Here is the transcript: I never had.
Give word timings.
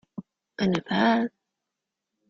I 0.57 0.65
never 0.65 0.83
had. 0.89 1.29